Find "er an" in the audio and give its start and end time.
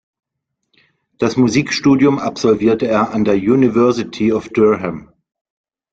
2.87-3.23